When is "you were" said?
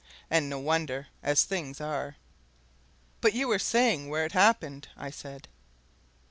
3.33-3.59